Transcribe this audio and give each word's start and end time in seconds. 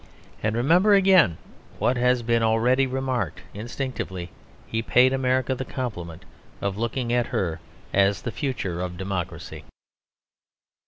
And 0.41 0.55
remember 0.55 0.95
again 0.95 1.37
what 1.77 1.95
has 1.95 2.23
been 2.23 2.41
already 2.41 2.87
remarked 2.87 3.41
instinctively 3.53 4.31
he 4.65 4.81
paid 4.81 5.13
America 5.13 5.53
the 5.53 5.63
compliment 5.63 6.25
of 6.59 6.75
looking 6.75 7.13
at 7.13 7.27
her 7.27 7.59
as 7.93 8.23
the 8.23 8.31
future 8.31 8.81
of 8.81 8.97
democracy. 8.97 9.63